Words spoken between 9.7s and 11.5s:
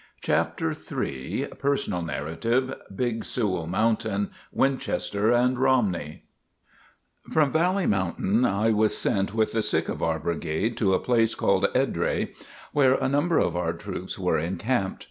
of our brigade to a place